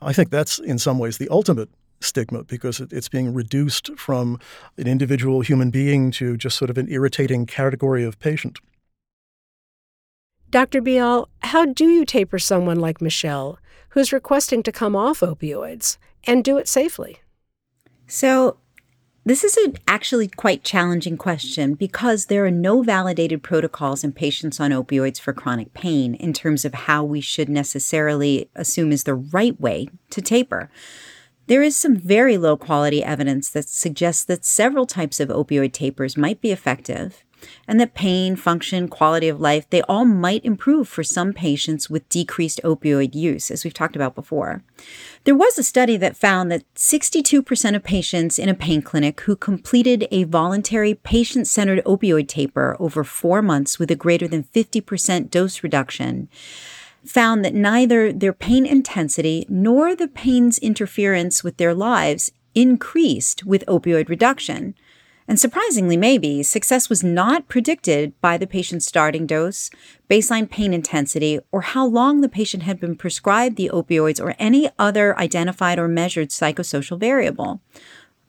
I 0.01 0.13
think 0.13 0.29
that's 0.29 0.59
in 0.59 0.77
some 0.77 0.99
ways 0.99 1.17
the 1.17 1.29
ultimate 1.29 1.69
stigma 2.01 2.43
because 2.43 2.79
it, 2.79 2.93
it's 2.93 3.09
being 3.09 3.33
reduced 3.33 3.89
from 3.97 4.39
an 4.77 4.87
individual 4.87 5.41
human 5.41 5.71
being 5.71 6.11
to 6.11 6.37
just 6.37 6.57
sort 6.57 6.69
of 6.69 6.77
an 6.77 6.87
irritating 6.89 7.45
category 7.45 8.03
of 8.03 8.19
patient. 8.19 8.59
Dr. 10.49 10.81
Bial, 10.81 11.27
how 11.41 11.65
do 11.65 11.89
you 11.89 12.05
taper 12.05 12.39
someone 12.39 12.79
like 12.79 13.01
Michelle 13.01 13.59
who's 13.97 14.13
requesting 14.13 14.61
to 14.61 14.71
come 14.71 14.95
off 14.95 15.21
opioids 15.21 15.97
and 16.25 16.43
do 16.43 16.59
it 16.59 16.67
safely? 16.67 17.17
So, 18.05 18.57
this 19.25 19.43
is 19.43 19.57
an 19.57 19.73
actually 19.87 20.27
quite 20.27 20.63
challenging 20.63 21.17
question 21.17 21.73
because 21.73 22.27
there 22.27 22.45
are 22.45 22.51
no 22.51 22.83
validated 22.83 23.41
protocols 23.41 24.03
in 24.03 24.11
patients 24.11 24.59
on 24.59 24.69
opioids 24.69 25.19
for 25.19 25.33
chronic 25.33 25.73
pain 25.73 26.13
in 26.13 26.31
terms 26.31 26.63
of 26.63 26.75
how 26.75 27.03
we 27.03 27.21
should 27.21 27.49
necessarily 27.49 28.51
assume 28.53 28.91
is 28.91 29.03
the 29.03 29.15
right 29.15 29.59
way 29.59 29.87
to 30.11 30.21
taper. 30.21 30.69
There 31.47 31.63
is 31.63 31.75
some 31.75 31.95
very 31.95 32.37
low 32.37 32.55
quality 32.55 33.03
evidence 33.03 33.49
that 33.49 33.67
suggests 33.67 34.23
that 34.25 34.45
several 34.45 34.85
types 34.85 35.19
of 35.19 35.29
opioid 35.29 35.73
tapers 35.73 36.15
might 36.15 36.39
be 36.39 36.51
effective 36.51 37.25
and 37.67 37.79
that 37.79 37.93
pain, 37.93 38.35
function, 38.35 38.87
quality 38.87 39.27
of 39.27 39.39
life, 39.39 39.69
they 39.69 39.81
all 39.83 40.05
might 40.05 40.45
improve 40.45 40.87
for 40.87 41.03
some 41.03 41.33
patients 41.33 41.89
with 41.89 42.07
decreased 42.09 42.61
opioid 42.63 43.15
use, 43.15 43.51
as 43.51 43.63
we've 43.63 43.73
talked 43.73 43.95
about 43.95 44.15
before. 44.15 44.63
There 45.23 45.35
was 45.35 45.57
a 45.57 45.63
study 45.63 45.97
that 45.97 46.17
found 46.17 46.51
that 46.51 46.63
62% 46.75 47.75
of 47.75 47.83
patients 47.83 48.39
in 48.39 48.49
a 48.49 48.53
pain 48.53 48.81
clinic 48.81 49.21
who 49.21 49.35
completed 49.35 50.07
a 50.11 50.23
voluntary 50.23 50.93
patient 50.93 51.47
centered 51.47 51.83
opioid 51.85 52.27
taper 52.27 52.75
over 52.79 53.03
four 53.03 53.41
months 53.41 53.79
with 53.79 53.91
a 53.91 53.95
greater 53.95 54.27
than 54.27 54.43
50% 54.43 55.29
dose 55.29 55.63
reduction 55.63 56.29
found 57.05 57.43
that 57.43 57.53
neither 57.53 58.11
their 58.11 58.33
pain 58.33 58.65
intensity 58.65 59.45
nor 59.47 59.95
the 59.95 60.07
pain's 60.07 60.57
interference 60.59 61.43
with 61.43 61.57
their 61.57 61.73
lives 61.73 62.31
increased 62.53 63.45
with 63.45 63.65
opioid 63.67 64.09
reduction. 64.09 64.75
And 65.27 65.37
surprisingly, 65.37 65.97
maybe, 65.97 66.41
success 66.41 66.87
was 66.87 67.03
not 67.03 67.49
predicted 67.49 68.19
by 68.21 68.37
the 68.37 68.47
patient's 68.47 68.85
starting 68.85 69.27
dose, 69.27 69.69
baseline 70.09 70.49
pain 70.49 70.73
intensity, 70.73 71.39
or 71.51 71.61
how 71.61 71.85
long 71.85 72.21
the 72.21 72.29
patient 72.29 72.63
had 72.63 72.79
been 72.79 72.95
prescribed 72.95 73.57
the 73.57 73.69
opioids 73.73 74.23
or 74.23 74.35
any 74.39 74.69
other 74.79 75.17
identified 75.19 75.79
or 75.79 75.89
measured 75.89 76.29
psychosocial 76.29 76.97
variable. 76.97 77.59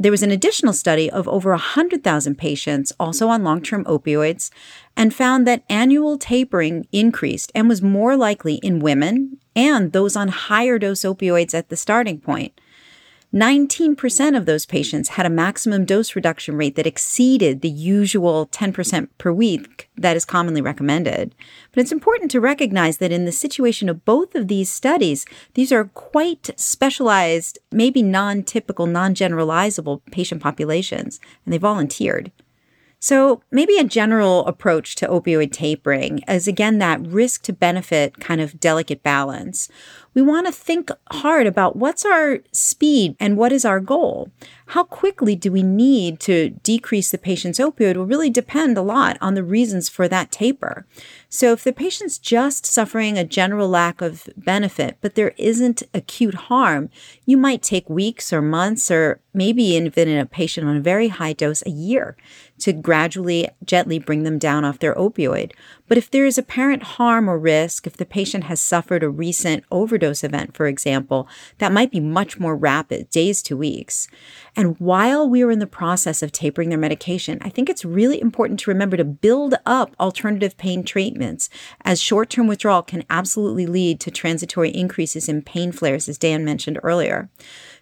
There 0.01 0.13
was 0.13 0.23
an 0.23 0.31
additional 0.31 0.73
study 0.73 1.11
of 1.11 1.29
over 1.29 1.51
100,000 1.51 2.37
patients 2.37 2.93
also 3.01 3.29
on 3.29 3.43
long 3.43 3.63
term 3.63 3.85
opioids 3.85 4.51
and 4.97 5.15
found 5.15 5.47
that 5.47 5.65
annual 5.69 6.19
tapering 6.19 6.87
increased 6.93 7.51
and 7.55 7.69
was 7.69 7.83
more 7.83 8.17
likely 8.17 8.57
in 8.57 8.79
women 8.79 9.39
and 9.57 9.93
those 9.93 10.15
on 10.15 10.29
higher 10.29 10.79
dose 10.79 11.01
opioids 11.01 11.53
at 11.53 11.69
the 11.69 11.77
starting 11.77 12.21
point. 12.21 12.61
19% 13.35 14.37
of 14.39 14.47
those 14.47 14.65
patients 14.65 15.11
had 15.11 15.27
a 15.27 15.31
maximum 15.31 15.85
dose 15.85 16.17
reduction 16.17 16.57
rate 16.57 16.77
that 16.77 16.87
exceeded 16.87 17.61
the 17.61 17.69
usual 17.69 18.47
10% 18.47 19.09
per 19.19 19.31
week 19.31 19.91
that 19.99 20.17
is 20.17 20.25
commonly 20.25 20.63
recommended. 20.63 21.35
But 21.73 21.83
it's 21.83 21.93
important 21.93 22.31
to 22.31 22.41
recognize 22.41 22.97
that 22.99 23.13
in 23.13 23.27
the 23.27 23.33
situation 23.33 23.91
of 23.91 24.07
both 24.07 24.35
of 24.35 24.49
these 24.49 24.71
studies, 24.71 25.27
these 25.53 25.71
are 25.73 25.85
quite 25.85 26.59
specialized, 26.59 27.59
maybe 27.71 28.03
non 28.03 28.45
typical, 28.45 28.87
non 28.87 29.15
generalizable 29.15 30.01
patient 30.11 30.43
populations, 30.43 31.21
and 31.45 31.53
they 31.53 31.59
volunteered. 31.59 32.33
So, 33.01 33.43
maybe 33.53 33.79
a 33.79 33.85
general 33.85 34.45
approach 34.47 34.97
to 34.97 35.07
opioid 35.07 35.53
tapering 35.53 36.19
is 36.27 36.49
again 36.49 36.79
that 36.79 37.07
risk 37.07 37.43
to 37.43 37.53
benefit 37.53 38.19
kind 38.19 38.41
of 38.41 38.59
delicate 38.59 39.05
balance. 39.05 39.69
We 40.15 40.23
want 40.23 40.47
to 40.47 40.53
think 40.53 40.91
hard 41.13 41.47
about 41.47 41.77
what's 41.77 42.05
our 42.05 42.41
speed 42.51 43.15
and 43.21 43.37
what 43.37 43.53
is 43.53 43.65
our 43.65 43.79
goal. 43.79 44.33
How 44.67 44.83
quickly 44.83 45.37
do 45.37 45.53
we 45.53 45.63
need 45.63 46.19
to 46.21 46.51
decrease 46.65 47.13
the 47.13 47.19
patient's 47.19 47.61
opioid 47.61 47.97
will 47.97 48.05
really 48.05 48.31
depend 48.31 48.77
a 48.77 48.83
lot 48.83 49.17
on 49.21 49.35
the 49.35 49.45
reasons 49.45 49.89
for 49.89 50.09
that 50.09 50.33
taper. 50.33 50.85
So, 51.31 51.53
if 51.53 51.63
the 51.63 51.75
patient's 51.75 52.19
just 52.19 52.65
suffering 52.65 53.19
a 53.19 53.25
general 53.25 53.69
lack 53.69 54.01
of 54.01 54.31
benefit, 54.37 54.97
but 55.03 55.15
there 55.15 55.35
isn't 55.37 55.83
acute 55.93 56.35
harm, 56.35 56.89
you 57.27 57.37
might 57.37 57.63
take 57.63 57.91
weeks 57.91 58.33
or 58.33 58.41
months 58.41 58.91
or 58.91 59.21
maybe 59.35 59.63
even 59.63 60.09
in 60.09 60.19
a 60.19 60.25
patient 60.25 60.67
on 60.67 60.79
a 60.79 60.81
very 60.81 61.09
high 61.09 61.35
dose 61.35 61.63
a 61.67 61.71
year 61.71 62.17
to 62.61 62.73
gradually, 62.73 63.49
gently 63.63 63.99
bring 63.99 64.23
them 64.23 64.39
down 64.39 64.65
off 64.65 64.79
their 64.79 64.95
opioid. 64.95 65.53
But 65.89 65.99
if 65.99 66.11
there 66.11 66.27
is 66.27 66.39
apparent 66.39 66.83
harm 66.83 67.29
or 67.29 67.39
risk, 67.39 67.87
if 67.87 67.97
the 67.97 68.05
patient 68.05 68.45
has 68.45 68.61
suffered 68.61 69.03
a 69.03 69.09
recent 69.09 69.65
overdose 69.71 70.23
event, 70.23 70.55
for 70.55 70.67
example, 70.67 71.27
that 71.59 71.73
might 71.73 71.91
be 71.91 72.01
much 72.01 72.39
more 72.39 72.55
rapid, 72.55 73.11
days 73.11 73.43
to 73.45 73.57
weeks. 73.57 74.07
And 74.55 74.79
while 74.79 75.29
we 75.29 75.43
are 75.43 75.51
in 75.51 75.59
the 75.59 75.67
process 75.67 76.23
of 76.23 76.31
tapering 76.31 76.69
their 76.69 76.79
medication, 76.79 77.39
I 77.41 77.49
think 77.49 77.69
it's 77.69 77.85
really 77.85 78.21
important 78.21 78.61
to 78.61 78.71
remember 78.71 78.97
to 78.97 79.05
build 79.05 79.55
up 79.65 79.95
alternative 79.99 80.57
pain 80.57 80.85
treatments, 80.85 81.49
as 81.85 82.01
short 82.01 82.31
term 82.31 82.47
withdrawal 82.47 82.83
can 82.83 83.05
absolutely 83.09 83.67
lead 83.67 84.01
to 84.01 84.11
transitory 84.11 84.71
increases 84.71 85.29
in 85.29 85.43
pain 85.43 85.73
flares, 85.73 86.09
as 86.09 86.19
Dan 86.19 86.45
mentioned 86.45 86.79
earlier. 86.83 87.31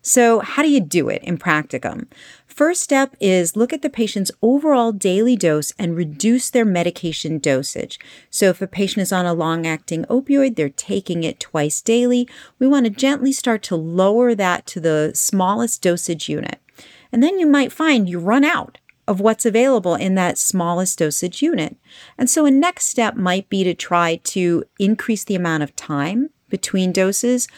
So, 0.08 0.38
how 0.38 0.62
do 0.62 0.70
you 0.70 0.78
do 0.78 1.08
it 1.08 1.20
in 1.24 1.36
practicum? 1.36 2.06
First 2.46 2.80
step 2.80 3.16
is 3.18 3.56
look 3.56 3.72
at 3.72 3.82
the 3.82 3.90
patient's 3.90 4.30
overall 4.40 4.92
daily 4.92 5.34
dose 5.34 5.72
and 5.80 5.96
reduce 5.96 6.48
their 6.48 6.64
medication 6.64 7.40
dosage. 7.40 7.98
So, 8.30 8.50
if 8.50 8.62
a 8.62 8.68
patient 8.68 9.02
is 9.02 9.10
on 9.10 9.26
a 9.26 9.34
long 9.34 9.66
acting 9.66 10.04
opioid, 10.04 10.54
they're 10.54 10.68
taking 10.68 11.24
it 11.24 11.40
twice 11.40 11.82
daily, 11.82 12.28
we 12.60 12.68
want 12.68 12.86
to 12.86 12.90
gently 12.90 13.32
start 13.32 13.64
to 13.64 13.74
lower 13.74 14.32
that 14.36 14.64
to 14.66 14.80
the 14.80 15.10
smallest 15.12 15.82
dosage 15.82 16.28
unit. 16.28 16.60
And 17.10 17.20
then 17.20 17.40
you 17.40 17.46
might 17.46 17.72
find 17.72 18.08
you 18.08 18.20
run 18.20 18.44
out 18.44 18.78
of 19.08 19.18
what's 19.18 19.44
available 19.44 19.96
in 19.96 20.14
that 20.14 20.38
smallest 20.38 21.00
dosage 21.00 21.42
unit. 21.42 21.78
And 22.16 22.30
so, 22.30 22.46
a 22.46 22.50
next 22.52 22.84
step 22.84 23.16
might 23.16 23.48
be 23.48 23.64
to 23.64 23.74
try 23.74 24.20
to 24.22 24.62
increase 24.78 25.24
the 25.24 25.34
amount 25.34 25.64
of 25.64 25.74
time 25.74 26.30
between 26.48 26.92
doses 26.92 27.48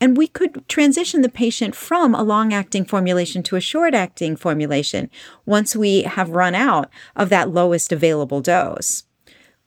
and 0.00 0.16
we 0.16 0.26
could 0.26 0.68
transition 0.68 1.22
the 1.22 1.28
patient 1.28 1.74
from 1.74 2.14
a 2.14 2.22
long 2.22 2.52
acting 2.52 2.84
formulation 2.84 3.42
to 3.44 3.56
a 3.56 3.60
short 3.60 3.94
acting 3.94 4.36
formulation 4.36 5.10
once 5.44 5.74
we 5.74 6.02
have 6.02 6.30
run 6.30 6.54
out 6.54 6.90
of 7.14 7.28
that 7.30 7.50
lowest 7.50 7.92
available 7.92 8.40
dose. 8.40 9.04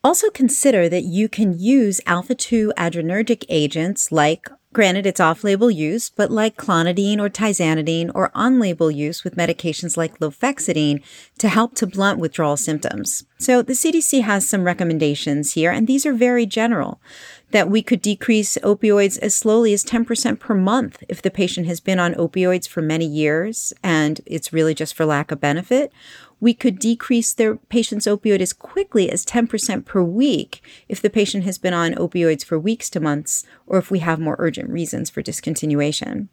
Also, 0.02 0.30
consider 0.30 0.88
that 0.88 1.04
you 1.04 1.28
can 1.28 1.58
use 1.58 2.00
alpha 2.06 2.34
2 2.34 2.72
adrenergic 2.78 3.44
agents 3.48 4.10
like 4.10 4.48
Granted, 4.72 5.04
it's 5.04 5.18
off 5.18 5.42
label 5.42 5.68
use, 5.68 6.10
but 6.10 6.30
like 6.30 6.56
clonidine 6.56 7.18
or 7.18 7.28
tizanidine 7.28 8.12
or 8.14 8.30
on 8.36 8.60
label 8.60 8.88
use 8.88 9.24
with 9.24 9.34
medications 9.34 9.96
like 9.96 10.20
lofexidine 10.20 11.02
to 11.38 11.48
help 11.48 11.74
to 11.74 11.88
blunt 11.88 12.20
withdrawal 12.20 12.56
symptoms. 12.56 13.24
So 13.38 13.62
the 13.62 13.72
CDC 13.72 14.22
has 14.22 14.48
some 14.48 14.62
recommendations 14.62 15.54
here, 15.54 15.72
and 15.72 15.88
these 15.88 16.06
are 16.06 16.12
very 16.12 16.46
general 16.46 17.00
that 17.50 17.68
we 17.68 17.82
could 17.82 18.00
decrease 18.00 18.56
opioids 18.62 19.18
as 19.18 19.34
slowly 19.34 19.72
as 19.72 19.84
10% 19.84 20.38
per 20.38 20.54
month 20.54 21.02
if 21.08 21.20
the 21.20 21.30
patient 21.30 21.66
has 21.66 21.80
been 21.80 21.98
on 21.98 22.14
opioids 22.14 22.68
for 22.68 22.80
many 22.80 23.06
years 23.06 23.72
and 23.82 24.20
it's 24.26 24.52
really 24.52 24.74
just 24.74 24.94
for 24.94 25.04
lack 25.04 25.30
of 25.32 25.40
benefit, 25.40 25.92
we 26.38 26.54
could 26.54 26.78
decrease 26.78 27.34
their 27.34 27.56
patient's 27.56 28.06
opioid 28.06 28.40
as 28.40 28.52
quickly 28.52 29.10
as 29.10 29.26
10% 29.26 29.84
per 29.84 30.02
week 30.02 30.62
if 30.88 31.02
the 31.02 31.10
patient 31.10 31.44
has 31.44 31.58
been 31.58 31.74
on 31.74 31.94
opioids 31.94 32.44
for 32.44 32.58
weeks 32.58 32.88
to 32.90 33.00
months 33.00 33.44
or 33.66 33.78
if 33.78 33.90
we 33.90 33.98
have 33.98 34.18
more 34.18 34.36
urgent 34.38 34.70
reasons 34.70 35.10
for 35.10 35.22
discontinuation. 35.22 36.28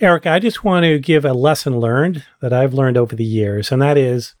Eric, 0.00 0.26
I 0.26 0.38
just 0.38 0.64
want 0.64 0.84
to 0.84 0.98
give 0.98 1.26
a 1.26 1.34
lesson 1.34 1.78
learned 1.78 2.24
that 2.40 2.54
I've 2.54 2.72
learned 2.72 2.96
over 2.96 3.14
the 3.14 3.22
years, 3.22 3.70
and 3.70 3.82
that 3.82 3.98
is 3.98 4.34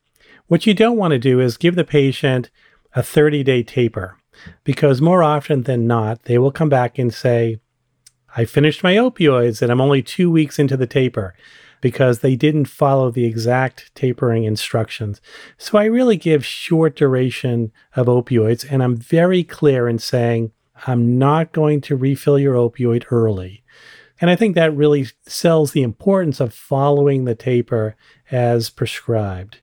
what 0.46 0.66
you 0.66 0.72
don't 0.72 0.96
want 0.96 1.12
to 1.12 1.18
do 1.18 1.38
is 1.38 1.58
give 1.58 1.74
the 1.74 1.84
patient 1.84 2.50
a 2.94 3.02
30 3.02 3.44
day 3.44 3.62
taper 3.62 4.19
because 4.64 5.00
more 5.00 5.22
often 5.22 5.62
than 5.62 5.86
not, 5.86 6.24
they 6.24 6.38
will 6.38 6.52
come 6.52 6.68
back 6.68 6.98
and 6.98 7.12
say, 7.12 7.60
I 8.36 8.44
finished 8.44 8.82
my 8.82 8.94
opioids 8.94 9.60
and 9.60 9.70
I'm 9.70 9.80
only 9.80 10.02
two 10.02 10.30
weeks 10.30 10.58
into 10.58 10.76
the 10.76 10.86
taper 10.86 11.34
because 11.80 12.20
they 12.20 12.36
didn't 12.36 12.66
follow 12.66 13.10
the 13.10 13.24
exact 13.24 13.94
tapering 13.94 14.44
instructions. 14.44 15.20
So 15.58 15.78
I 15.78 15.84
really 15.84 16.16
give 16.16 16.44
short 16.44 16.94
duration 16.96 17.72
of 17.96 18.06
opioids, 18.06 18.70
and 18.70 18.82
I'm 18.82 18.96
very 18.96 19.42
clear 19.42 19.88
in 19.88 19.98
saying, 19.98 20.52
I'm 20.86 21.18
not 21.18 21.52
going 21.52 21.80
to 21.82 21.96
refill 21.96 22.38
your 22.38 22.54
opioid 22.54 23.06
early. 23.10 23.62
And 24.20 24.28
I 24.28 24.36
think 24.36 24.54
that 24.54 24.76
really 24.76 25.06
sells 25.26 25.72
the 25.72 25.82
importance 25.82 26.40
of 26.40 26.52
following 26.52 27.24
the 27.24 27.34
taper 27.34 27.96
as 28.30 28.68
prescribed. 28.68 29.60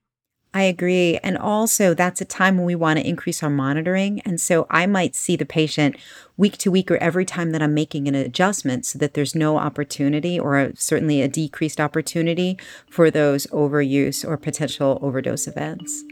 I 0.58 0.64
agree. 0.64 1.20
And 1.22 1.38
also, 1.38 1.94
that's 1.94 2.20
a 2.20 2.26
time 2.26 2.58
when 2.58 2.66
we 2.66 2.74
want 2.74 2.98
to 2.98 3.08
increase 3.08 3.44
our 3.44 3.50
monitoring. 3.50 4.22
And 4.22 4.42
so 4.42 4.66
I 4.72 4.88
might 4.88 5.14
see 5.14 5.36
the 5.36 5.46
patient 5.46 5.98
week 6.36 6.58
to 6.58 6.72
week 6.72 6.90
or 6.90 6.98
every 6.98 7.26
time 7.26 7.52
that 7.52 7.62
I'm 7.62 7.76
making 7.76 8.08
an 8.08 8.16
adjustment 8.16 8.84
so 8.84 8.98
that 8.98 9.14
there's 9.14 9.36
no 9.36 9.60
opportunity 9.60 10.40
or 10.40 10.58
a, 10.58 10.76
certainly 10.76 11.22
a 11.22 11.28
decreased 11.28 11.80
opportunity 11.80 12.58
for 12.90 13.12
those 13.12 13.46
overuse 13.48 14.28
or 14.28 14.36
potential 14.36 14.98
overdose 15.04 15.46
events. 15.46 16.04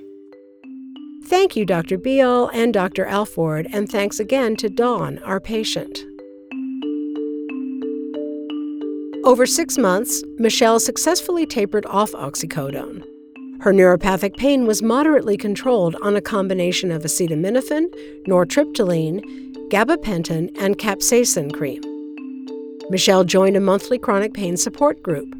Thank 1.25 1.55
you, 1.55 1.65
Dr. 1.65 1.97
Bial 1.97 2.51
and 2.53 2.71
Dr. 2.71 3.07
Alford, 3.07 3.67
and 3.73 3.89
thanks 3.89 4.19
again 4.19 4.55
to 4.57 4.69
Dawn, 4.69 5.17
our 5.23 5.39
patient. 5.39 5.97
Over 9.23 9.47
six 9.47 9.79
months, 9.79 10.23
Michelle 10.37 10.79
successfully 10.79 11.47
tapered 11.47 11.87
off 11.87 12.11
oxycodone. 12.11 13.14
Her 13.61 13.73
neuropathic 13.73 14.37
pain 14.37 14.67
was 14.67 14.83
moderately 14.83 15.37
controlled 15.37 15.95
on 16.01 16.15
a 16.15 16.21
combination 16.21 16.91
of 16.91 17.03
acetaminophen, 17.03 17.85
nortriptyline, 18.27 19.21
gabapentin, 19.69 20.55
and 20.59 20.77
capsaicin 20.77 21.53
cream. 21.53 21.81
Michelle 22.89 23.23
joined 23.23 23.57
a 23.57 23.61
monthly 23.61 23.97
chronic 23.97 24.33
pain 24.33 24.57
support 24.57 25.01
group. 25.01 25.33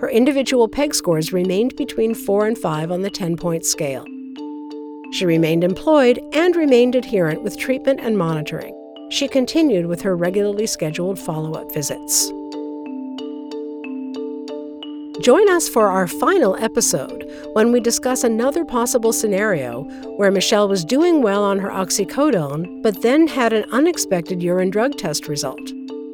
Her 0.00 0.10
individual 0.10 0.68
PEG 0.68 0.94
scores 0.94 1.32
remained 1.32 1.76
between 1.76 2.14
4 2.14 2.46
and 2.48 2.58
5 2.58 2.90
on 2.90 3.02
the 3.02 3.10
10 3.10 3.36
point 3.36 3.64
scale. 3.64 4.04
She 5.12 5.24
remained 5.24 5.62
employed 5.62 6.20
and 6.32 6.56
remained 6.56 6.94
adherent 6.94 7.42
with 7.42 7.56
treatment 7.56 8.00
and 8.00 8.18
monitoring. 8.18 8.74
She 9.10 9.28
continued 9.28 9.86
with 9.86 10.02
her 10.02 10.16
regularly 10.16 10.66
scheduled 10.66 11.18
follow 11.18 11.52
up 11.52 11.72
visits. 11.72 12.30
Join 15.22 15.48
us 15.50 15.68
for 15.68 15.86
our 15.86 16.08
final 16.08 16.56
episode 16.56 17.30
when 17.52 17.70
we 17.70 17.78
discuss 17.78 18.24
another 18.24 18.64
possible 18.64 19.12
scenario 19.12 19.84
where 20.16 20.32
Michelle 20.32 20.68
was 20.68 20.84
doing 20.84 21.22
well 21.22 21.44
on 21.44 21.60
her 21.60 21.70
oxycodone, 21.70 22.82
but 22.82 23.02
then 23.02 23.28
had 23.28 23.52
an 23.52 23.64
unexpected 23.70 24.42
urine 24.42 24.70
drug 24.70 24.98
test 24.98 25.28
result. 25.28 25.60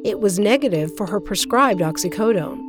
It 0.04 0.20
was 0.20 0.38
negative 0.38 0.94
for 0.98 1.06
her 1.06 1.20
prescribed 1.20 1.80
oxycodone. 1.80 2.62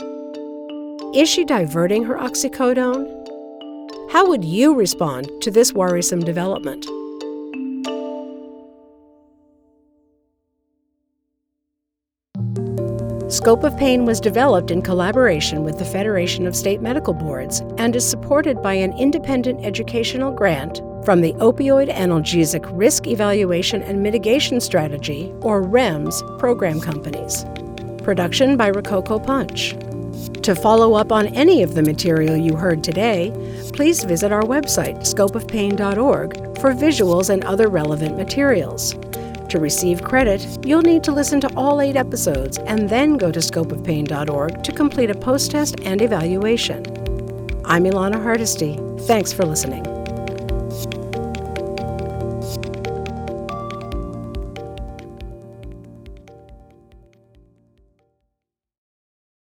Is 1.13 1.27
she 1.27 1.43
diverting 1.43 2.05
her 2.05 2.15
oxycodone? 2.15 3.05
How 4.09 4.25
would 4.25 4.45
you 4.45 4.73
respond 4.73 5.29
to 5.41 5.51
this 5.51 5.73
worrisome 5.73 6.21
development? 6.21 6.85
Scope 13.29 13.63
of 13.63 13.77
Pain 13.77 14.05
was 14.05 14.19
developed 14.19 14.71
in 14.71 14.81
collaboration 14.81 15.63
with 15.63 15.77
the 15.77 15.85
Federation 15.85 16.47
of 16.47 16.55
State 16.55 16.81
Medical 16.81 17.13
Boards 17.13 17.59
and 17.77 17.95
is 17.95 18.03
supported 18.03 18.59
by 18.63 18.73
an 18.73 18.91
independent 18.97 19.63
educational 19.63 20.31
grant 20.31 20.81
from 21.05 21.21
the 21.21 21.33
Opioid 21.33 21.93
Analgesic 21.93 22.67
Risk 22.75 23.05
Evaluation 23.05 23.83
and 23.83 24.01
Mitigation 24.01 24.59
Strategy, 24.59 25.31
or 25.41 25.61
REMS, 25.61 26.39
program 26.39 26.81
companies. 26.81 27.45
Production 28.01 28.57
by 28.57 28.71
Rococo 28.71 29.19
Punch. 29.19 29.75
To 30.41 30.55
follow 30.55 30.95
up 30.95 31.11
on 31.11 31.27
any 31.27 31.61
of 31.61 31.75
the 31.75 31.83
material 31.83 32.35
you 32.35 32.55
heard 32.55 32.83
today, 32.83 33.31
please 33.73 34.03
visit 34.05 34.31
our 34.31 34.41
website, 34.41 35.01
scopeofpain.org, 35.01 36.33
for 36.59 36.73
visuals 36.73 37.29
and 37.29 37.43
other 37.43 37.69
relevant 37.69 38.17
materials. 38.17 38.95
To 39.49 39.59
receive 39.59 40.03
credit, 40.03 40.63
you'll 40.63 40.83
need 40.83 41.03
to 41.05 41.11
listen 41.11 41.41
to 41.41 41.51
all 41.57 41.81
eight 41.81 41.95
episodes 41.95 42.59
and 42.59 42.87
then 42.87 43.17
go 43.17 43.31
to 43.31 43.39
scopeofpain.org 43.39 44.63
to 44.63 44.71
complete 44.71 45.09
a 45.09 45.15
post 45.15 45.49
test 45.51 45.79
and 45.81 46.01
evaluation. 46.01 46.85
I'm 47.65 47.85
Ilana 47.85 48.21
Hardesty. 48.21 48.79
Thanks 49.07 49.33
for 49.33 49.45
listening. 49.45 49.98